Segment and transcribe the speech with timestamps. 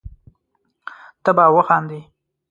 [1.23, 1.99] ته به وخاندي